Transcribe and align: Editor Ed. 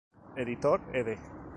Editor 0.35 0.81
Ed. 0.93 1.13